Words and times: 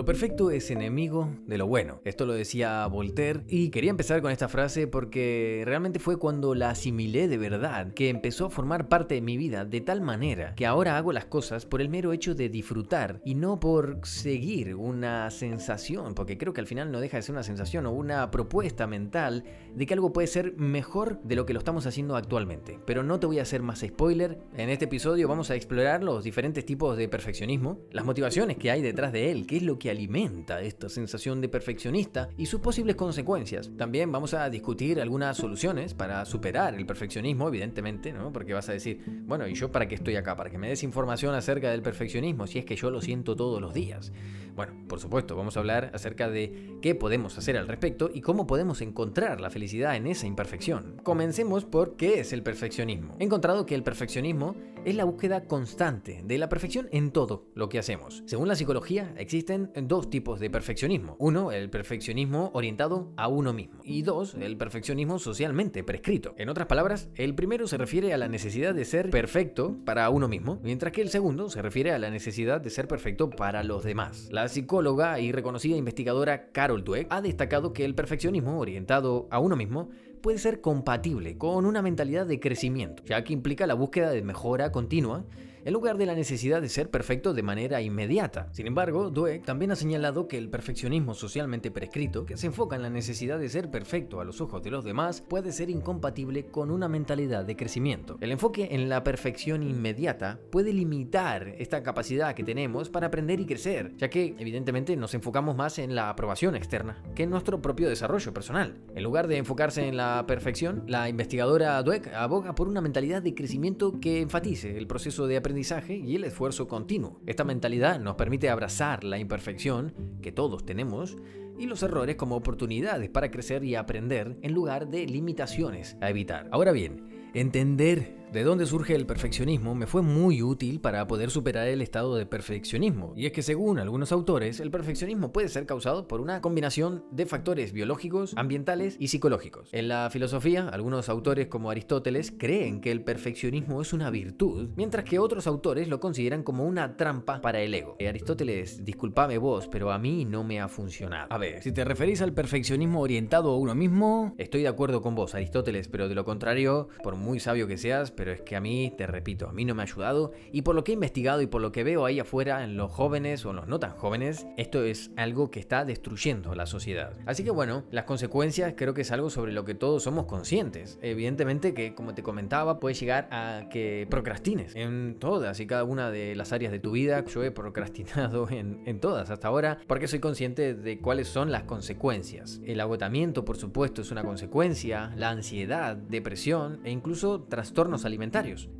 Lo 0.00 0.06
perfecto 0.06 0.50
es 0.50 0.70
enemigo 0.70 1.28
de 1.46 1.58
lo 1.58 1.66
bueno. 1.66 2.00
Esto 2.06 2.24
lo 2.24 2.32
decía 2.32 2.86
Voltaire 2.86 3.42
y 3.48 3.68
quería 3.68 3.90
empezar 3.90 4.22
con 4.22 4.32
esta 4.32 4.48
frase 4.48 4.86
porque 4.86 5.62
realmente 5.66 5.98
fue 5.98 6.18
cuando 6.18 6.54
la 6.54 6.70
asimilé 6.70 7.28
de 7.28 7.36
verdad, 7.36 7.92
que 7.92 8.08
empezó 8.08 8.46
a 8.46 8.50
formar 8.50 8.88
parte 8.88 9.16
de 9.16 9.20
mi 9.20 9.36
vida 9.36 9.66
de 9.66 9.82
tal 9.82 10.00
manera 10.00 10.54
que 10.54 10.64
ahora 10.64 10.96
hago 10.96 11.12
las 11.12 11.26
cosas 11.26 11.66
por 11.66 11.82
el 11.82 11.90
mero 11.90 12.14
hecho 12.14 12.34
de 12.34 12.48
disfrutar 12.48 13.20
y 13.26 13.34
no 13.34 13.60
por 13.60 14.00
seguir 14.04 14.74
una 14.74 15.30
sensación, 15.30 16.14
porque 16.14 16.38
creo 16.38 16.54
que 16.54 16.62
al 16.62 16.66
final 16.66 16.90
no 16.90 17.00
deja 17.00 17.18
de 17.18 17.22
ser 17.22 17.34
una 17.34 17.42
sensación 17.42 17.84
o 17.84 17.92
una 17.92 18.30
propuesta 18.30 18.86
mental 18.86 19.44
de 19.74 19.84
que 19.84 19.92
algo 19.92 20.14
puede 20.14 20.28
ser 20.28 20.56
mejor 20.56 21.20
de 21.24 21.36
lo 21.36 21.44
que 21.44 21.52
lo 21.52 21.58
estamos 21.58 21.84
haciendo 21.84 22.16
actualmente. 22.16 22.78
Pero 22.86 23.02
no 23.02 23.20
te 23.20 23.26
voy 23.26 23.38
a 23.38 23.42
hacer 23.42 23.60
más 23.60 23.80
spoiler. 23.80 24.38
En 24.56 24.70
este 24.70 24.86
episodio 24.86 25.28
vamos 25.28 25.50
a 25.50 25.56
explorar 25.56 26.02
los 26.02 26.24
diferentes 26.24 26.64
tipos 26.64 26.96
de 26.96 27.06
perfeccionismo, 27.06 27.80
las 27.90 28.06
motivaciones 28.06 28.56
que 28.56 28.70
hay 28.70 28.80
detrás 28.80 29.12
de 29.12 29.30
él, 29.30 29.46
qué 29.46 29.58
es 29.58 29.62
lo 29.62 29.78
que 29.78 29.89
alimenta 29.90 30.60
esta 30.62 30.88
sensación 30.88 31.40
de 31.40 31.48
perfeccionista 31.48 32.28
y 32.36 32.46
sus 32.46 32.60
posibles 32.60 32.96
consecuencias. 32.96 33.70
También 33.76 34.10
vamos 34.10 34.34
a 34.34 34.48
discutir 34.48 35.00
algunas 35.00 35.36
soluciones 35.36 35.94
para 35.94 36.24
superar 36.24 36.74
el 36.74 36.86
perfeccionismo, 36.86 37.48
evidentemente, 37.48 38.12
¿no? 38.12 38.32
Porque 38.32 38.54
vas 38.54 38.68
a 38.68 38.72
decir, 38.72 39.02
bueno, 39.26 39.46
¿y 39.46 39.54
yo 39.54 39.70
para 39.70 39.88
qué 39.88 39.96
estoy 39.96 40.16
acá? 40.16 40.36
Para 40.36 40.50
que 40.50 40.58
me 40.58 40.68
des 40.68 40.82
información 40.82 41.34
acerca 41.34 41.70
del 41.70 41.82
perfeccionismo, 41.82 42.46
si 42.46 42.58
es 42.58 42.64
que 42.64 42.76
yo 42.76 42.90
lo 42.90 43.00
siento 43.00 43.36
todos 43.36 43.60
los 43.60 43.74
días. 43.74 44.12
Bueno, 44.54 44.72
por 44.88 45.00
supuesto, 45.00 45.36
vamos 45.36 45.56
a 45.56 45.60
hablar 45.60 45.90
acerca 45.94 46.28
de 46.28 46.78
qué 46.82 46.94
podemos 46.94 47.36
hacer 47.38 47.56
al 47.56 47.68
respecto 47.68 48.10
y 48.12 48.20
cómo 48.20 48.46
podemos 48.46 48.80
encontrar 48.80 49.40
la 49.40 49.50
felicidad 49.50 49.96
en 49.96 50.06
esa 50.06 50.26
imperfección. 50.26 50.96
Comencemos 51.02 51.64
por 51.64 51.96
qué 51.96 52.20
es 52.20 52.32
el 52.32 52.42
perfeccionismo. 52.42 53.16
He 53.18 53.24
encontrado 53.24 53.66
que 53.66 53.74
el 53.74 53.82
perfeccionismo 53.82 54.56
es 54.84 54.94
la 54.94 55.04
búsqueda 55.04 55.44
constante 55.44 56.22
de 56.24 56.38
la 56.38 56.48
perfección 56.48 56.88
en 56.90 57.10
todo 57.10 57.46
lo 57.54 57.68
que 57.68 57.78
hacemos. 57.78 58.22
Según 58.26 58.48
la 58.48 58.56
psicología, 58.56 59.14
existen 59.18 59.70
dos 59.74 60.08
tipos 60.08 60.40
de 60.40 60.50
perfeccionismo. 60.50 61.16
Uno, 61.18 61.52
el 61.52 61.70
perfeccionismo 61.70 62.50
orientado 62.54 63.12
a 63.16 63.28
uno 63.28 63.52
mismo. 63.52 63.80
Y 63.84 64.02
dos, 64.02 64.34
el 64.34 64.56
perfeccionismo 64.56 65.18
socialmente 65.18 65.84
prescrito. 65.84 66.34
En 66.38 66.48
otras 66.48 66.66
palabras, 66.66 67.10
el 67.14 67.34
primero 67.34 67.66
se 67.66 67.76
refiere 67.76 68.14
a 68.14 68.18
la 68.18 68.28
necesidad 68.28 68.74
de 68.74 68.84
ser 68.84 69.10
perfecto 69.10 69.76
para 69.84 70.08
uno 70.10 70.28
mismo, 70.28 70.60
mientras 70.62 70.92
que 70.92 71.02
el 71.02 71.10
segundo 71.10 71.50
se 71.50 71.62
refiere 71.62 71.92
a 71.92 71.98
la 71.98 72.10
necesidad 72.10 72.60
de 72.60 72.70
ser 72.70 72.88
perfecto 72.88 73.30
para 73.30 73.62
los 73.62 73.84
demás. 73.84 74.28
Psicóloga 74.48 75.20
y 75.20 75.32
reconocida 75.32 75.76
investigadora 75.76 76.50
Carol 76.52 76.84
Dweck 76.84 77.06
ha 77.10 77.20
destacado 77.20 77.72
que 77.72 77.84
el 77.84 77.94
perfeccionismo 77.94 78.58
orientado 78.58 79.28
a 79.30 79.38
uno 79.38 79.56
mismo 79.56 79.90
puede 80.20 80.38
ser 80.38 80.60
compatible 80.60 81.38
con 81.38 81.66
una 81.66 81.82
mentalidad 81.82 82.26
de 82.26 82.40
crecimiento, 82.40 83.02
ya 83.04 83.24
que 83.24 83.32
implica 83.32 83.66
la 83.66 83.74
búsqueda 83.74 84.10
de 84.10 84.22
mejora 84.22 84.72
continua 84.72 85.24
en 85.64 85.72
lugar 85.72 85.98
de 85.98 86.06
la 86.06 86.14
necesidad 86.14 86.62
de 86.62 86.68
ser 86.68 86.90
perfecto 86.90 87.34
de 87.34 87.42
manera 87.42 87.80
inmediata. 87.82 88.48
Sin 88.52 88.66
embargo, 88.66 89.10
Dweck 89.10 89.44
también 89.44 89.70
ha 89.70 89.76
señalado 89.76 90.28
que 90.28 90.38
el 90.38 90.48
perfeccionismo 90.48 91.14
socialmente 91.14 91.70
prescrito, 91.70 92.24
que 92.24 92.36
se 92.36 92.46
enfoca 92.46 92.76
en 92.76 92.82
la 92.82 92.90
necesidad 92.90 93.38
de 93.38 93.48
ser 93.48 93.70
perfecto 93.70 94.20
a 94.20 94.24
los 94.24 94.40
ojos 94.40 94.62
de 94.62 94.70
los 94.70 94.84
demás, 94.84 95.20
puede 95.20 95.52
ser 95.52 95.70
incompatible 95.70 96.46
con 96.46 96.70
una 96.70 96.88
mentalidad 96.88 97.44
de 97.44 97.56
crecimiento. 97.56 98.16
El 98.20 98.32
enfoque 98.32 98.68
en 98.72 98.88
la 98.88 99.04
perfección 99.04 99.62
inmediata 99.62 100.38
puede 100.50 100.72
limitar 100.72 101.54
esta 101.58 101.82
capacidad 101.82 102.34
que 102.34 102.44
tenemos 102.44 102.88
para 102.88 103.08
aprender 103.08 103.40
y 103.40 103.46
crecer, 103.46 103.94
ya 103.96 104.08
que 104.08 104.34
evidentemente 104.38 104.96
nos 104.96 105.14
enfocamos 105.14 105.56
más 105.56 105.78
en 105.78 105.94
la 105.94 106.10
aprobación 106.10 106.56
externa 106.56 107.02
que 107.14 107.24
en 107.24 107.30
nuestro 107.30 107.60
propio 107.60 107.88
desarrollo 107.88 108.32
personal. 108.32 108.80
En 108.94 109.02
lugar 109.02 109.26
de 109.26 109.36
enfocarse 109.36 109.86
en 109.86 109.96
la 109.96 110.24
perfección, 110.26 110.84
la 110.86 111.08
investigadora 111.08 111.82
Dweck 111.82 112.12
aboga 112.14 112.54
por 112.54 112.68
una 112.68 112.80
mentalidad 112.80 113.22
de 113.22 113.34
crecimiento 113.34 114.00
que 114.00 114.20
enfatice 114.20 114.76
el 114.76 114.86
proceso 114.86 115.26
de 115.26 115.36
aprendizaje 115.36 115.49
aprendizaje 115.50 115.96
y 115.96 116.14
el 116.14 116.22
esfuerzo 116.22 116.68
continuo. 116.68 117.20
Esta 117.26 117.42
mentalidad 117.42 117.98
nos 117.98 118.14
permite 118.14 118.48
abrazar 118.48 119.02
la 119.02 119.18
imperfección 119.18 119.92
que 120.22 120.30
todos 120.30 120.64
tenemos 120.64 121.16
y 121.58 121.66
los 121.66 121.82
errores 121.82 122.14
como 122.14 122.36
oportunidades 122.36 123.10
para 123.10 123.32
crecer 123.32 123.64
y 123.64 123.74
aprender 123.74 124.38
en 124.42 124.52
lugar 124.52 124.88
de 124.88 125.06
limitaciones 125.06 125.96
a 126.00 126.08
evitar. 126.08 126.48
Ahora 126.52 126.70
bien, 126.70 127.30
entender 127.34 128.19
de 128.32 128.44
dónde 128.44 128.66
surge 128.66 128.94
el 128.94 129.06
perfeccionismo 129.06 129.74
me 129.74 129.88
fue 129.88 130.02
muy 130.02 130.40
útil 130.42 130.80
para 130.80 131.06
poder 131.08 131.30
superar 131.30 131.66
el 131.66 131.82
estado 131.82 132.14
de 132.14 132.26
perfeccionismo. 132.26 133.12
Y 133.16 133.26
es 133.26 133.32
que 133.32 133.42
según 133.42 133.80
algunos 133.80 134.12
autores, 134.12 134.60
el 134.60 134.70
perfeccionismo 134.70 135.32
puede 135.32 135.48
ser 135.48 135.66
causado 135.66 136.06
por 136.06 136.20
una 136.20 136.40
combinación 136.40 137.04
de 137.10 137.26
factores 137.26 137.72
biológicos, 137.72 138.34
ambientales 138.36 138.96
y 139.00 139.08
psicológicos. 139.08 139.68
En 139.72 139.88
la 139.88 140.10
filosofía, 140.10 140.68
algunos 140.68 141.08
autores 141.08 141.48
como 141.48 141.70
Aristóteles 141.70 142.32
creen 142.36 142.80
que 142.80 142.92
el 142.92 143.02
perfeccionismo 143.02 143.82
es 143.82 143.92
una 143.92 144.10
virtud, 144.10 144.70
mientras 144.76 145.04
que 145.04 145.18
otros 145.18 145.48
autores 145.48 145.88
lo 145.88 145.98
consideran 145.98 146.44
como 146.44 146.64
una 146.64 146.96
trampa 146.96 147.40
para 147.40 147.60
el 147.60 147.74
ego. 147.74 147.96
Eh, 147.98 148.08
Aristóteles, 148.08 148.84
discúlpame 148.84 149.38
vos, 149.38 149.66
pero 149.66 149.90
a 149.90 149.98
mí 149.98 150.24
no 150.24 150.44
me 150.44 150.60
ha 150.60 150.68
funcionado. 150.68 151.26
A 151.30 151.38
ver, 151.38 151.62
si 151.62 151.72
te 151.72 151.84
referís 151.84 152.22
al 152.22 152.32
perfeccionismo 152.32 153.00
orientado 153.00 153.50
a 153.50 153.56
uno 153.56 153.74
mismo, 153.74 154.34
estoy 154.38 154.62
de 154.62 154.68
acuerdo 154.68 155.02
con 155.02 155.16
vos, 155.16 155.34
Aristóteles, 155.34 155.88
pero 155.88 156.08
de 156.08 156.14
lo 156.14 156.24
contrario, 156.24 156.88
por 157.02 157.16
muy 157.16 157.40
sabio 157.40 157.66
que 157.66 157.76
seas, 157.76 158.12
pero 158.20 158.32
es 158.32 158.42
que 158.42 158.54
a 158.54 158.60
mí, 158.60 158.92
te 158.98 159.06
repito, 159.06 159.48
a 159.48 159.52
mí 159.54 159.64
no 159.64 159.74
me 159.74 159.80
ha 159.80 159.86
ayudado 159.86 160.32
y 160.52 160.60
por 160.60 160.74
lo 160.74 160.84
que 160.84 160.92
he 160.92 160.94
investigado 160.94 161.40
y 161.40 161.46
por 161.46 161.62
lo 161.62 161.72
que 161.72 161.84
veo 161.84 162.04
ahí 162.04 162.20
afuera 162.20 162.62
en 162.64 162.76
los 162.76 162.92
jóvenes 162.92 163.46
o 163.46 163.50
en 163.50 163.56
los 163.56 163.66
no 163.66 163.80
tan 163.80 163.92
jóvenes, 163.92 164.46
esto 164.58 164.84
es 164.84 165.10
algo 165.16 165.50
que 165.50 165.58
está 165.58 165.86
destruyendo 165.86 166.54
la 166.54 166.66
sociedad. 166.66 167.14
Así 167.24 167.44
que 167.44 167.50
bueno, 167.50 167.84
las 167.90 168.04
consecuencias 168.04 168.74
creo 168.76 168.92
que 168.92 169.00
es 169.00 169.10
algo 169.10 169.30
sobre 169.30 169.52
lo 169.52 169.64
que 169.64 169.74
todos 169.74 170.02
somos 170.02 170.26
conscientes. 170.26 170.98
Evidentemente 171.00 171.72
que, 171.72 171.94
como 171.94 172.12
te 172.12 172.22
comentaba, 172.22 172.78
puede 172.78 172.94
llegar 172.94 173.26
a 173.30 173.70
que 173.70 174.06
procrastines 174.10 174.76
en 174.76 175.16
todas 175.18 175.58
y 175.58 175.66
cada 175.66 175.84
una 175.84 176.10
de 176.10 176.36
las 176.36 176.52
áreas 176.52 176.72
de 176.72 176.78
tu 176.78 176.90
vida. 176.90 177.24
Yo 177.24 177.42
he 177.42 177.50
procrastinado 177.50 178.50
en, 178.50 178.82
en 178.84 179.00
todas 179.00 179.30
hasta 179.30 179.48
ahora 179.48 179.78
porque 179.86 180.08
soy 180.08 180.18
consciente 180.18 180.74
de 180.74 180.98
cuáles 180.98 181.28
son 181.28 181.50
las 181.50 181.62
consecuencias. 181.62 182.60
El 182.66 182.80
agotamiento, 182.80 183.46
por 183.46 183.56
supuesto, 183.56 184.02
es 184.02 184.10
una 184.10 184.24
consecuencia, 184.24 185.14
la 185.16 185.30
ansiedad, 185.30 185.96
depresión 185.96 186.80
e 186.84 186.90
incluso 186.90 187.44
trastornos 187.48 188.04
alimentarios. 188.04 188.09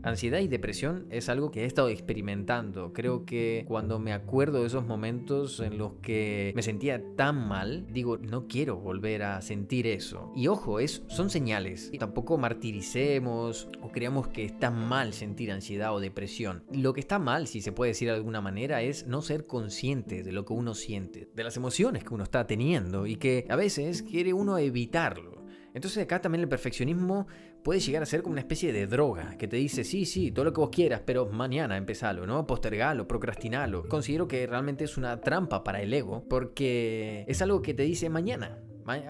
Ansiedad 0.03 0.41
y 0.41 0.49
depresión 0.49 1.07
es 1.11 1.29
algo 1.29 1.51
que 1.51 1.63
he 1.63 1.67
estado 1.67 1.89
experimentando. 1.89 2.93
Creo 2.93 3.25
que 3.25 3.65
cuando 3.69 3.99
me 3.99 4.13
acuerdo 4.13 4.61
de 4.61 4.67
esos 4.67 4.87
momentos 4.87 5.61
en 5.61 5.79
los 5.79 5.95
que 6.03 6.53
me 6.55 6.63
sentía 6.63 7.03
tan 7.17 7.49
mal, 7.49 7.87
digo, 7.93 8.19
no 8.19 8.47
quiero 8.47 8.77
volver 8.77 9.23
a 9.23 9.41
sentir 9.43 9.87
eso. 9.87 10.33
Y 10.35 10.49
ojo, 10.49 10.81
es, 10.81 11.03
son 11.09 11.31
señales. 11.31 11.91
Tampoco 11.99 12.39
martiricemos 12.39 13.69
o 13.83 13.91
creamos 13.91 14.29
que 14.29 14.45
está 14.45 14.71
mal 14.71 15.13
sentir 15.13 15.53
ansiedad 15.53 15.95
o 15.95 16.01
depresión. 16.01 16.65
Lo 16.73 16.93
que 16.93 17.01
está 17.01 17.19
mal, 17.19 17.47
si 17.47 17.61
se 17.61 17.73
puede 17.73 17.91
decir 17.93 18.09
de 18.09 18.15
alguna 18.15 18.41
manera, 18.41 18.83
es 18.83 19.07
no 19.07 19.23
ser 19.23 19.47
consciente 19.47 20.23
de 20.23 20.33
lo 20.33 20.45
que 20.45 20.53
uno 20.53 20.75
siente, 20.75 21.29
de 21.35 21.45
las 21.45 21.57
emociones 21.57 22.05
que 22.05 22.15
uno 22.15 22.25
está 22.25 22.47
teniendo 22.47 23.07
y 23.07 23.17
que 23.17 23.47
a 23.49 23.57
veces 23.57 24.03
quiere 24.03 24.33
uno 24.33 24.59
evitarlo. 24.59 25.30
Entonces 25.75 26.03
acá 26.03 26.21
también 26.21 26.43
el 26.43 26.49
perfeccionismo 26.49 27.27
puede 27.63 27.81
llegar 27.81 28.03
a 28.03 28.07
ser 28.07 28.23
como 28.23 28.33
una 28.33 28.41
especie 28.41 28.73
de 28.73 28.87
droga 28.87 29.37
que 29.39 29.49
te 29.49 29.57
dice, 29.57 29.85
sí, 29.85 30.05
sí, 30.05 30.33
todo 30.33 30.45
lo 30.45 30.53
que 30.53 30.61
vos 30.61 30.71
quieras, 30.71 31.03
pero 31.05 31.27
mañana 31.27 31.77
empezalo, 31.77 32.27
¿no? 32.27 32.47
Postergalo, 32.47 33.07
procrastinalo. 33.07 33.89
Considero 33.89 34.27
que 34.27 34.47
realmente 34.47 34.85
es 34.85 34.97
una 34.97 35.21
trampa 35.21 35.63
para 35.63 35.81
el 35.83 35.93
ego 35.93 36.25
porque 36.29 37.25
es 37.29 37.41
algo 37.43 37.63
que 37.63 37.75
te 37.75 37.83
dice 37.85 38.09
mañana. 38.09 38.59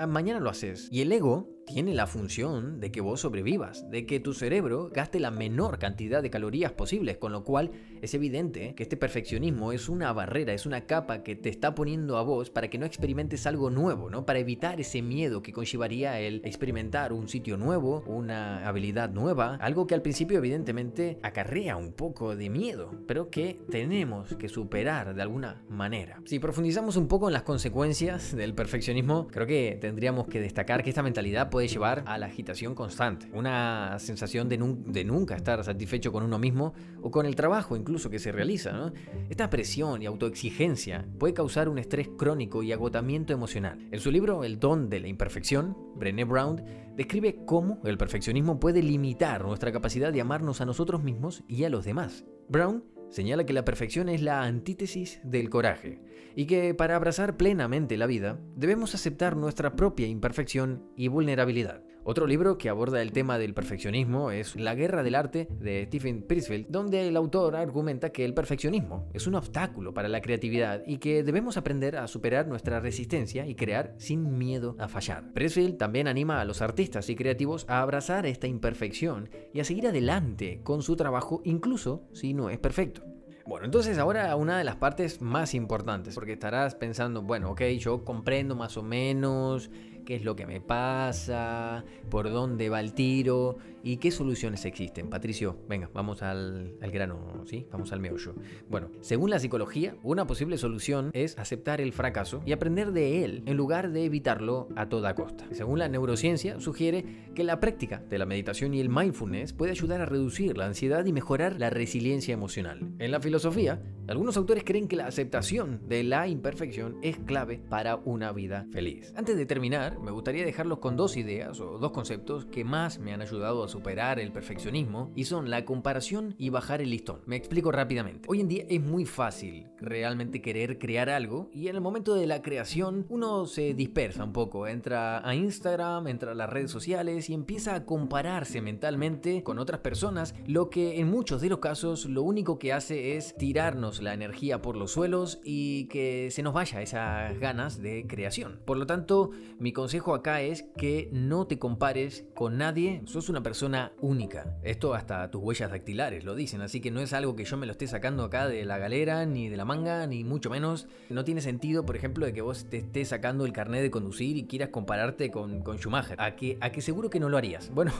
mañana 0.08 0.40
lo 0.40 0.50
haces. 0.50 0.88
Y 0.90 1.00
el 1.02 1.12
ego 1.12 1.48
tiene 1.72 1.94
la 1.94 2.08
función 2.08 2.80
de 2.80 2.90
que 2.90 3.00
vos 3.00 3.20
sobrevivas, 3.20 3.88
de 3.90 4.04
que 4.04 4.18
tu 4.18 4.34
cerebro 4.34 4.90
gaste 4.92 5.20
la 5.20 5.30
menor 5.30 5.78
cantidad 5.78 6.20
de 6.20 6.28
calorías 6.28 6.72
posibles, 6.72 7.16
con 7.18 7.30
lo 7.30 7.44
cual 7.44 7.70
es 8.02 8.12
evidente 8.12 8.74
que 8.74 8.82
este 8.82 8.96
perfeccionismo 8.96 9.70
es 9.70 9.88
una 9.88 10.12
barrera, 10.12 10.52
es 10.52 10.66
una 10.66 10.86
capa 10.86 11.22
que 11.22 11.36
te 11.36 11.48
está 11.48 11.76
poniendo 11.76 12.16
a 12.18 12.22
vos 12.22 12.50
para 12.50 12.68
que 12.68 12.78
no 12.78 12.86
experimentes 12.86 13.46
algo 13.46 13.70
nuevo, 13.70 14.10
¿no? 14.10 14.26
Para 14.26 14.40
evitar 14.40 14.80
ese 14.80 15.00
miedo 15.00 15.42
que 15.42 15.52
conllevaría 15.52 16.18
el 16.18 16.42
experimentar 16.44 17.12
un 17.12 17.28
sitio 17.28 17.56
nuevo, 17.56 18.02
una 18.06 18.66
habilidad 18.66 19.10
nueva, 19.10 19.54
algo 19.60 19.86
que 19.86 19.94
al 19.94 20.02
principio 20.02 20.38
evidentemente 20.38 21.18
acarrea 21.22 21.76
un 21.76 21.92
poco 21.92 22.34
de 22.34 22.50
miedo, 22.50 22.90
pero 23.06 23.30
que 23.30 23.60
tenemos 23.70 24.34
que 24.34 24.48
superar 24.48 25.14
de 25.14 25.22
alguna 25.22 25.62
manera. 25.68 26.20
Si 26.24 26.40
profundizamos 26.40 26.96
un 26.96 27.06
poco 27.06 27.28
en 27.28 27.32
las 27.32 27.44
consecuencias 27.44 28.34
del 28.34 28.54
perfeccionismo, 28.54 29.28
creo 29.28 29.46
que 29.46 29.78
tendríamos 29.80 30.26
que 30.26 30.40
destacar 30.40 30.82
que 30.82 30.90
esta 30.90 31.02
mentalidad 31.04 31.48
puede 31.48 31.59
llevar 31.68 32.04
a 32.06 32.18
la 32.18 32.26
agitación 32.26 32.74
constante, 32.74 33.28
una 33.32 33.98
sensación 33.98 34.48
de, 34.48 34.58
nunca 35.04 35.36
estar 35.36 35.62
satisfecho 35.64 36.12
con 36.12 36.22
uno 36.22 36.38
mismo 36.38 36.74
o 37.02 37.10
con 37.10 37.26
el 37.26 37.36
trabajo 37.36 37.76
incluso 37.76 38.10
que 38.10 38.18
se 38.18 38.32
realiza. 38.32 38.92
Esta 39.28 39.50
presión 39.50 40.02
y 40.02 40.06
autoexigencia 40.06 41.06
puede 41.18 41.34
causar 41.34 41.68
un 41.68 41.78
estrés 41.78 42.08
crónico 42.16 42.62
y 42.62 42.72
agotamiento 42.72 43.32
emocional. 43.32 43.78
En 43.90 44.00
su 44.00 44.10
libro 44.10 44.44
El 44.44 44.58
don 44.58 44.88
de 44.88 45.00
la 45.00 45.08
imperfección, 45.08 45.76
Brené 45.96 46.24
Brown 46.24 46.62
describe 46.96 47.44
cómo 47.46 47.80
el 47.84 47.98
perfeccionismo 47.98 48.60
puede 48.60 48.82
limitar 48.82 49.44
nuestra 49.44 49.72
capacidad 49.72 50.12
de 50.12 50.20
amarnos 50.20 50.60
a 50.60 50.66
nosotros 50.66 51.02
mismos 51.02 51.42
y 51.48 51.64
a 51.64 51.70
los 51.70 51.84
demás. 51.84 52.24
Brown 52.48 52.84
señala 53.10 53.44
que 53.44 53.52
la 53.52 53.64
perfección 53.64 54.08
es 54.08 54.22
la 54.22 54.42
antítesis 54.42 55.20
del 55.22 55.50
coraje 55.50 56.00
y 56.36 56.46
que 56.46 56.74
para 56.74 56.96
abrazar 56.96 57.36
plenamente 57.36 57.96
la 57.96 58.06
vida 58.06 58.38
debemos 58.56 58.94
aceptar 58.94 59.36
nuestra 59.36 59.76
propia 59.76 60.06
imperfección 60.06 60.84
y 60.96 61.08
vulnerabilidad. 61.08 61.82
Otro 62.02 62.26
libro 62.26 62.56
que 62.56 62.70
aborda 62.70 63.02
el 63.02 63.12
tema 63.12 63.38
del 63.38 63.52
perfeccionismo 63.52 64.30
es 64.30 64.56
La 64.56 64.74
guerra 64.74 65.02
del 65.02 65.14
arte 65.14 65.48
de 65.50 65.84
Stephen 65.84 66.22
Prisfield, 66.22 66.68
donde 66.68 67.06
el 67.06 67.16
autor 67.16 67.56
argumenta 67.56 68.10
que 68.10 68.24
el 68.24 68.32
perfeccionismo 68.32 69.10
es 69.12 69.26
un 69.26 69.34
obstáculo 69.34 69.92
para 69.92 70.08
la 70.08 70.22
creatividad 70.22 70.82
y 70.86 70.96
que 70.96 71.22
debemos 71.22 71.58
aprender 71.58 71.96
a 71.96 72.06
superar 72.06 72.48
nuestra 72.48 72.80
resistencia 72.80 73.46
y 73.46 73.54
crear 73.54 73.94
sin 73.98 74.38
miedo 74.38 74.76
a 74.78 74.88
fallar. 74.88 75.32
Prisfield 75.34 75.76
también 75.76 76.08
anima 76.08 76.40
a 76.40 76.46
los 76.46 76.62
artistas 76.62 77.10
y 77.10 77.16
creativos 77.16 77.66
a 77.68 77.82
abrazar 77.82 78.24
esta 78.24 78.46
imperfección 78.46 79.28
y 79.52 79.60
a 79.60 79.64
seguir 79.64 79.86
adelante 79.86 80.62
con 80.62 80.82
su 80.82 80.96
trabajo 80.96 81.42
incluso 81.44 82.08
si 82.12 82.32
no 82.32 82.48
es 82.48 82.58
perfecto. 82.58 83.02
Bueno, 83.46 83.66
entonces 83.66 83.98
ahora 83.98 84.36
una 84.36 84.58
de 84.58 84.64
las 84.64 84.76
partes 84.76 85.20
más 85.20 85.54
importantes, 85.54 86.14
porque 86.14 86.34
estarás 86.34 86.76
pensando, 86.76 87.22
bueno, 87.22 87.50
ok, 87.50 87.62
yo 87.78 88.04
comprendo 88.04 88.54
más 88.54 88.76
o 88.76 88.82
menos 88.82 89.70
qué 90.04 90.16
es 90.16 90.24
lo 90.24 90.36
que 90.36 90.46
me 90.46 90.60
pasa, 90.60 91.84
por 92.08 92.30
dónde 92.30 92.68
va 92.68 92.80
el 92.80 92.92
tiro 92.94 93.56
y 93.82 93.96
qué 93.96 94.10
soluciones 94.10 94.64
existen. 94.64 95.08
Patricio, 95.08 95.56
venga, 95.68 95.90
vamos 95.94 96.22
al, 96.22 96.76
grano, 96.92 97.44
¿sí? 97.46 97.66
Vamos 97.70 97.92
al 97.92 98.00
meollo. 98.00 98.34
Bueno, 98.68 98.90
según 99.00 99.30
la 99.30 99.38
psicología, 99.38 99.96
una 100.02 100.26
posible 100.26 100.58
solución 100.58 101.10
es 101.12 101.38
aceptar 101.38 101.80
el 101.80 101.92
fracaso 101.92 102.42
y 102.44 102.52
aprender 102.52 102.92
de 102.92 103.24
él 103.24 103.42
en 103.46 103.56
lugar 103.56 103.90
de 103.90 104.04
evitarlo 104.04 104.68
a 104.76 104.88
toda 104.88 105.14
costa. 105.14 105.46
Según 105.52 105.78
la 105.78 105.88
neurociencia, 105.88 106.60
sugiere 106.60 107.04
que 107.34 107.44
la 107.44 107.60
práctica 107.60 108.02
de 108.08 108.18
la 108.18 108.26
meditación 108.26 108.74
y 108.74 108.80
el 108.80 108.88
mindfulness 108.88 109.52
puede 109.52 109.72
ayudar 109.72 110.00
a 110.00 110.06
reducir 110.06 110.56
la 110.56 110.66
ansiedad 110.66 111.04
y 111.06 111.12
mejorar 111.12 111.58
la 111.58 111.70
resiliencia 111.70 112.34
emocional. 112.34 112.80
En 112.98 113.10
la 113.10 113.20
filosofía, 113.20 113.82
algunos 114.08 114.36
autores 114.36 114.64
creen 114.64 114.88
que 114.88 114.96
la 114.96 115.06
aceptación 115.06 115.80
de 115.88 116.04
la 116.04 116.28
imperfección 116.28 116.96
es 117.02 117.18
clave 117.18 117.60
para 117.68 117.96
una 117.96 118.32
vida 118.32 118.66
feliz. 118.72 119.12
Antes 119.16 119.36
de 119.36 119.46
terminar, 119.46 119.89
me 120.00 120.10
gustaría 120.10 120.44
dejarlos 120.44 120.78
con 120.78 120.96
dos 120.96 121.16
ideas 121.16 121.60
o 121.60 121.78
dos 121.78 121.92
conceptos 121.92 122.44
que 122.46 122.64
más 122.64 122.98
me 122.98 123.12
han 123.12 123.22
ayudado 123.22 123.64
a 123.64 123.68
superar 123.68 124.18
el 124.18 124.32
perfeccionismo 124.32 125.10
y 125.14 125.24
son 125.24 125.50
la 125.50 125.64
comparación 125.64 126.34
y 126.38 126.50
bajar 126.50 126.80
el 126.80 126.90
listón. 126.90 127.20
Me 127.26 127.36
explico 127.36 127.72
rápidamente. 127.72 128.28
Hoy 128.28 128.40
en 128.40 128.48
día 128.48 128.64
es 128.68 128.80
muy 128.80 129.04
fácil 129.04 129.66
realmente 129.78 130.42
querer 130.42 130.78
crear 130.78 131.10
algo 131.10 131.50
y 131.52 131.68
en 131.68 131.76
el 131.76 131.80
momento 131.80 132.14
de 132.14 132.26
la 132.26 132.42
creación 132.42 133.06
uno 133.08 133.46
se 133.46 133.74
dispersa 133.74 134.24
un 134.24 134.32
poco, 134.32 134.66
entra 134.66 135.26
a 135.26 135.34
Instagram, 135.34 136.08
entra 136.08 136.32
a 136.32 136.34
las 136.34 136.50
redes 136.50 136.70
sociales 136.70 137.30
y 137.30 137.34
empieza 137.34 137.74
a 137.74 137.84
compararse 137.84 138.60
mentalmente 138.60 139.42
con 139.42 139.58
otras 139.58 139.80
personas, 139.80 140.34
lo 140.46 140.70
que 140.70 141.00
en 141.00 141.08
muchos 141.08 141.40
de 141.40 141.48
los 141.48 141.58
casos 141.58 142.06
lo 142.06 142.22
único 142.22 142.58
que 142.58 142.72
hace 142.72 143.16
es 143.16 143.34
tirarnos 143.36 144.02
la 144.02 144.14
energía 144.14 144.62
por 144.62 144.76
los 144.76 144.92
suelos 144.92 145.40
y 145.44 145.86
que 145.86 146.30
se 146.30 146.42
nos 146.42 146.54
vaya 146.54 146.82
esas 146.82 147.38
ganas 147.38 147.80
de 147.80 148.06
creación. 148.06 148.60
Por 148.64 148.76
lo 148.76 148.86
tanto, 148.86 149.30
mi 149.58 149.72
consejo 149.80 150.14
acá 150.14 150.42
es 150.42 150.66
que 150.76 151.08
no 151.10 151.46
te 151.46 151.58
compares 151.58 152.26
con 152.34 152.58
nadie, 152.58 153.00
sos 153.06 153.30
una 153.30 153.42
persona 153.42 153.92
única. 154.02 154.58
Esto 154.62 154.92
hasta 154.92 155.30
tus 155.30 155.42
huellas 155.42 155.70
dactilares 155.70 156.22
lo 156.22 156.34
dicen, 156.34 156.60
así 156.60 156.82
que 156.82 156.90
no 156.90 157.00
es 157.00 157.14
algo 157.14 157.34
que 157.34 157.46
yo 157.46 157.56
me 157.56 157.64
lo 157.64 157.72
esté 157.72 157.86
sacando 157.86 158.24
acá 158.24 158.46
de 158.46 158.66
la 158.66 158.76
galera, 158.76 159.24
ni 159.24 159.48
de 159.48 159.56
la 159.56 159.64
manga, 159.64 160.06
ni 160.06 160.22
mucho 160.22 160.50
menos. 160.50 160.86
No 161.08 161.24
tiene 161.24 161.40
sentido, 161.40 161.86
por 161.86 161.96
ejemplo, 161.96 162.26
de 162.26 162.34
que 162.34 162.42
vos 162.42 162.66
te 162.68 162.76
estés 162.76 163.08
sacando 163.08 163.46
el 163.46 163.54
carnet 163.54 163.80
de 163.80 163.90
conducir 163.90 164.36
y 164.36 164.44
quieras 164.44 164.68
compararte 164.68 165.30
con, 165.30 165.62
con 165.62 165.78
Schumacher. 165.78 166.20
A 166.20 166.36
que, 166.36 166.58
a 166.60 166.70
que 166.70 166.82
seguro 166.82 167.08
que 167.08 167.18
no 167.18 167.30
lo 167.30 167.38
harías. 167.38 167.70
Bueno. 167.72 167.92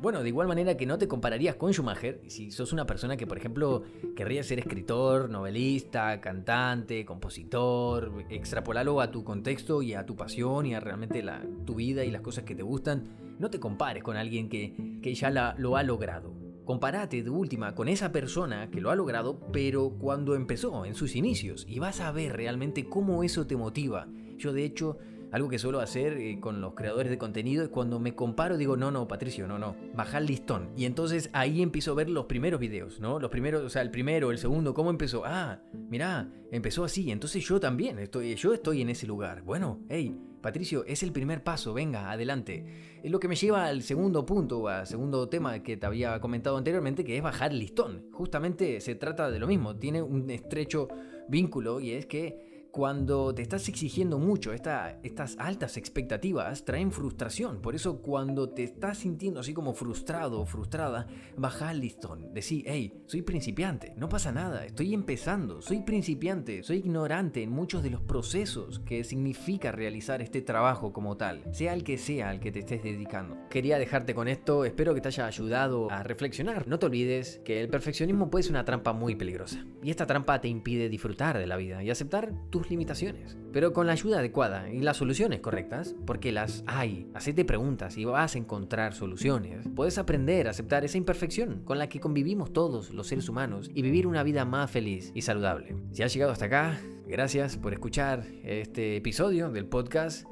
Bueno, 0.00 0.22
de 0.22 0.30
igual 0.30 0.48
manera 0.48 0.78
que 0.78 0.86
no 0.86 0.96
te 0.96 1.06
compararías 1.06 1.56
con 1.56 1.74
Schumacher, 1.74 2.22
si 2.26 2.50
sos 2.50 2.72
una 2.72 2.86
persona 2.86 3.18
que, 3.18 3.26
por 3.26 3.36
ejemplo, 3.36 3.82
querría 4.16 4.42
ser 4.42 4.58
escritor, 4.58 5.28
novelista, 5.28 6.22
cantante, 6.22 7.04
compositor, 7.04 8.24
extrapolalo 8.30 9.02
a 9.02 9.10
tu 9.10 9.24
contexto 9.24 9.82
y 9.82 9.92
a 9.92 10.06
tu 10.06 10.16
pasión 10.16 10.64
y 10.64 10.74
a 10.74 10.80
realmente 10.80 11.22
tu 11.66 11.74
vida 11.74 12.02
y 12.02 12.10
las 12.10 12.22
cosas 12.22 12.44
que 12.44 12.54
te 12.54 12.62
gustan, 12.62 13.36
no 13.38 13.50
te 13.50 13.60
compares 13.60 14.02
con 14.02 14.16
alguien 14.16 14.48
que, 14.48 14.74
que 15.02 15.14
ya 15.14 15.54
lo 15.58 15.76
ha 15.76 15.82
logrado. 15.82 16.32
Comparate 16.64 17.22
de 17.22 17.28
última 17.28 17.74
con 17.74 17.86
esa 17.86 18.10
persona 18.10 18.70
que 18.70 18.80
lo 18.80 18.90
ha 18.90 18.96
logrado, 18.96 19.38
pero 19.52 19.98
cuando 19.98 20.34
empezó, 20.34 20.86
en 20.86 20.94
sus 20.94 21.14
inicios, 21.14 21.66
y 21.68 21.78
vas 21.78 22.00
a 22.00 22.10
ver 22.10 22.34
realmente 22.36 22.88
cómo 22.88 23.22
eso 23.22 23.46
te 23.46 23.56
motiva. 23.56 24.08
Yo 24.38 24.54
de 24.54 24.64
hecho 24.64 24.96
algo 25.32 25.48
que 25.48 25.58
suelo 25.58 25.80
hacer 25.80 26.14
eh, 26.14 26.40
con 26.40 26.60
los 26.60 26.74
creadores 26.74 27.10
de 27.10 27.18
contenido 27.18 27.62
es 27.62 27.68
cuando 27.68 28.00
me 28.00 28.14
comparo 28.14 28.56
digo, 28.56 28.76
no, 28.76 28.90
no, 28.90 29.06
Patricio, 29.06 29.46
no, 29.46 29.58
no, 29.58 29.76
baja 29.94 30.18
el 30.18 30.26
listón. 30.26 30.70
Y 30.76 30.84
entonces 30.84 31.30
ahí 31.32 31.62
empiezo 31.62 31.92
a 31.92 31.94
ver 31.94 32.10
los 32.10 32.26
primeros 32.26 32.60
videos, 32.60 33.00
¿no? 33.00 33.18
Los 33.20 33.30
primeros, 33.30 33.62
o 33.62 33.68
sea, 33.68 33.82
el 33.82 33.90
primero, 33.90 34.30
el 34.30 34.38
segundo, 34.38 34.74
¿cómo 34.74 34.90
empezó? 34.90 35.22
Ah, 35.24 35.60
mirá, 35.88 36.28
empezó 36.50 36.84
así, 36.84 37.10
entonces 37.10 37.44
yo 37.44 37.60
también, 37.60 37.98
estoy, 37.98 38.34
yo 38.34 38.54
estoy 38.54 38.82
en 38.82 38.90
ese 38.90 39.06
lugar. 39.06 39.42
Bueno, 39.42 39.80
hey, 39.88 40.16
Patricio, 40.40 40.84
es 40.86 41.02
el 41.02 41.12
primer 41.12 41.44
paso, 41.44 41.74
venga, 41.74 42.10
adelante. 42.10 42.64
Es 43.02 43.10
lo 43.10 43.20
que 43.20 43.28
me 43.28 43.36
lleva 43.36 43.66
al 43.66 43.82
segundo 43.82 44.24
punto, 44.24 44.68
al 44.68 44.86
segundo 44.86 45.28
tema 45.28 45.62
que 45.62 45.76
te 45.76 45.86
había 45.86 46.18
comentado 46.20 46.56
anteriormente, 46.56 47.04
que 47.04 47.16
es 47.16 47.22
bajar 47.22 47.52
el 47.52 47.58
listón. 47.58 48.06
Justamente 48.12 48.80
se 48.80 48.94
trata 48.94 49.30
de 49.30 49.38
lo 49.38 49.46
mismo, 49.46 49.76
tiene 49.76 50.02
un 50.02 50.30
estrecho 50.30 50.88
vínculo 51.28 51.80
y 51.80 51.92
es 51.92 52.06
que 52.06 52.49
cuando 52.70 53.34
te 53.34 53.42
estás 53.42 53.68
exigiendo 53.68 54.18
mucho, 54.18 54.52
estas 54.52 55.36
altas 55.38 55.76
expectativas 55.76 56.64
traen 56.64 56.92
frustración. 56.92 57.60
Por 57.60 57.74
eso 57.74 58.00
cuando 58.00 58.50
te 58.50 58.64
estás 58.64 58.98
sintiendo 58.98 59.40
así 59.40 59.52
como 59.52 59.74
frustrado 59.74 60.40
o 60.40 60.46
frustrada, 60.46 61.06
baja 61.36 61.70
el 61.70 61.80
listón. 61.80 62.32
Decir, 62.32 62.64
hey, 62.66 63.02
soy 63.06 63.22
principiante, 63.22 63.94
no 63.96 64.08
pasa 64.08 64.32
nada, 64.32 64.64
estoy 64.64 64.94
empezando, 64.94 65.60
soy 65.62 65.82
principiante, 65.82 66.62
soy 66.62 66.78
ignorante 66.78 67.42
en 67.42 67.50
muchos 67.50 67.82
de 67.82 67.90
los 67.90 68.02
procesos 68.02 68.80
que 68.80 69.04
significa 69.04 69.72
realizar 69.72 70.22
este 70.22 70.42
trabajo 70.42 70.92
como 70.92 71.16
tal, 71.16 71.42
sea 71.52 71.74
el 71.74 71.84
que 71.84 71.98
sea 71.98 72.30
al 72.30 72.40
que 72.40 72.52
te 72.52 72.60
estés 72.60 72.82
dedicando. 72.82 73.36
Quería 73.50 73.78
dejarte 73.78 74.14
con 74.14 74.28
esto, 74.28 74.64
espero 74.64 74.94
que 74.94 75.00
te 75.00 75.08
haya 75.08 75.26
ayudado 75.26 75.90
a 75.90 76.02
reflexionar. 76.02 76.68
No 76.68 76.78
te 76.78 76.86
olvides 76.86 77.40
que 77.44 77.60
el 77.60 77.68
perfeccionismo 77.68 78.30
puede 78.30 78.44
ser 78.44 78.52
una 78.52 78.64
trampa 78.64 78.92
muy 78.92 79.16
peligrosa. 79.16 79.64
Y 79.82 79.90
esta 79.90 80.06
trampa 80.06 80.40
te 80.40 80.48
impide 80.48 80.88
disfrutar 80.88 81.38
de 81.38 81.46
la 81.46 81.56
vida 81.56 81.82
y 81.82 81.90
aceptar 81.90 82.32
tu 82.50 82.59
limitaciones, 82.68 83.38
pero 83.52 83.72
con 83.72 83.86
la 83.86 83.92
ayuda 83.92 84.18
adecuada 84.18 84.68
y 84.70 84.80
las 84.80 84.96
soluciones 84.96 85.40
correctas, 85.40 85.94
porque 86.04 86.32
las 86.32 86.64
hay. 86.66 87.08
Hacete 87.14 87.44
preguntas 87.44 87.96
y 87.96 88.04
vas 88.04 88.34
a 88.34 88.38
encontrar 88.38 88.92
soluciones. 88.92 89.68
Puedes 89.74 89.96
aprender 89.98 90.48
a 90.48 90.50
aceptar 90.50 90.84
esa 90.84 90.98
imperfección 90.98 91.62
con 91.64 91.78
la 91.78 91.88
que 91.88 92.00
convivimos 92.00 92.52
todos 92.52 92.90
los 92.90 93.06
seres 93.06 93.28
humanos 93.28 93.70
y 93.72 93.82
vivir 93.82 94.06
una 94.06 94.22
vida 94.22 94.44
más 94.44 94.70
feliz 94.70 95.12
y 95.14 95.22
saludable. 95.22 95.76
Si 95.92 96.02
has 96.02 96.12
llegado 96.12 96.32
hasta 96.32 96.46
acá, 96.46 96.80
gracias 97.06 97.56
por 97.56 97.72
escuchar 97.72 98.26
este 98.42 98.96
episodio 98.96 99.50
del 99.50 99.66
podcast 99.66 100.26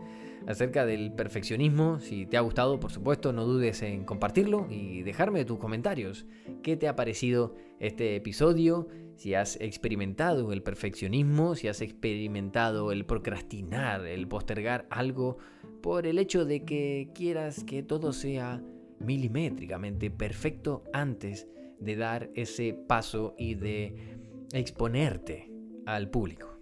acerca 0.48 0.86
del 0.86 1.12
perfeccionismo. 1.12 2.00
Si 2.00 2.24
te 2.24 2.38
ha 2.38 2.40
gustado, 2.40 2.80
por 2.80 2.90
supuesto, 2.90 3.32
no 3.32 3.44
dudes 3.44 3.82
en 3.82 4.04
compartirlo 4.04 4.66
y 4.70 5.02
dejarme 5.02 5.44
tus 5.44 5.58
comentarios. 5.58 6.24
¿Qué 6.62 6.76
te 6.76 6.88
ha 6.88 6.96
parecido 6.96 7.54
este 7.78 8.16
episodio? 8.16 8.88
Si 9.14 9.34
has 9.34 9.60
experimentado 9.60 10.52
el 10.52 10.62
perfeccionismo, 10.62 11.54
si 11.54 11.68
has 11.68 11.82
experimentado 11.82 12.92
el 12.92 13.04
procrastinar, 13.04 14.06
el 14.06 14.26
postergar 14.26 14.86
algo 14.88 15.36
por 15.82 16.06
el 16.06 16.18
hecho 16.18 16.46
de 16.46 16.64
que 16.64 17.10
quieras 17.14 17.62
que 17.64 17.82
todo 17.82 18.14
sea 18.14 18.62
milimétricamente 19.00 20.10
perfecto 20.10 20.82
antes 20.94 21.46
de 21.78 21.94
dar 21.96 22.30
ese 22.34 22.72
paso 22.72 23.34
y 23.36 23.54
de 23.54 24.16
exponerte 24.54 25.52
al 25.84 26.08
público. 26.08 26.58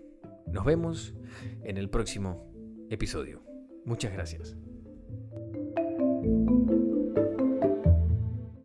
Nos 0.49 0.64
vemos 0.64 1.14
en 1.62 1.76
el 1.76 1.88
próximo 1.88 2.50
episodio. 2.90 3.46
Muchas 3.87 4.12
gracias. 4.12 4.57